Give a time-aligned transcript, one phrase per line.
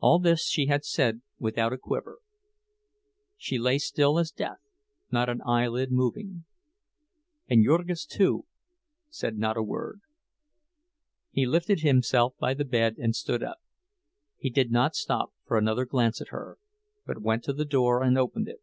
[0.00, 2.20] All this she had said without a quiver;
[3.36, 4.56] she lay still as death,
[5.10, 6.46] not an eyelid moving.
[7.46, 8.46] And Jurgis, too,
[9.10, 10.00] said not a word.
[11.30, 13.58] He lifted himself by the bed, and stood up.
[14.38, 16.56] He did not stop for another glance at her,
[17.04, 18.62] but went to the door and opened it.